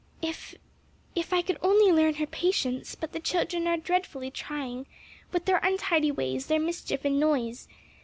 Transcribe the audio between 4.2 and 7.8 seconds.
trying with their untidy ways, their mischief and noise.